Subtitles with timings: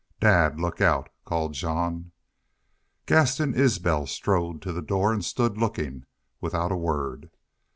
[0.19, 2.11] "Dad, look out!" called Jean.
[3.05, 6.05] Gaston Isbel strode to the door and stood looking,
[6.39, 7.29] without a word.